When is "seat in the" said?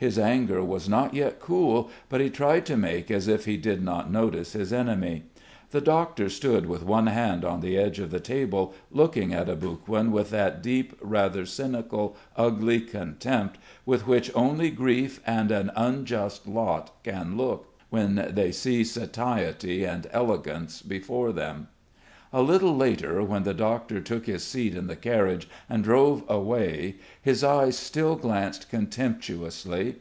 24.44-24.96